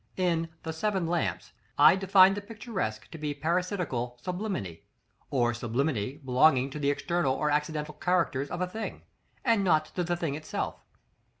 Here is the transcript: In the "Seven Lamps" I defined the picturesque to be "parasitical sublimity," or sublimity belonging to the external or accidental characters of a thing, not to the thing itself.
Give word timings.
In 0.17 0.49
the 0.63 0.73
"Seven 0.73 1.05
Lamps" 1.05 1.53
I 1.77 1.95
defined 1.95 2.35
the 2.35 2.41
picturesque 2.41 3.11
to 3.11 3.19
be 3.19 3.35
"parasitical 3.35 4.17
sublimity," 4.19 4.87
or 5.29 5.53
sublimity 5.53 6.17
belonging 6.25 6.71
to 6.71 6.79
the 6.79 6.89
external 6.89 7.35
or 7.35 7.51
accidental 7.51 7.93
characters 7.93 8.49
of 8.49 8.61
a 8.61 8.67
thing, 8.67 9.03
not 9.45 9.85
to 9.93 10.03
the 10.03 10.17
thing 10.17 10.33
itself. 10.33 10.81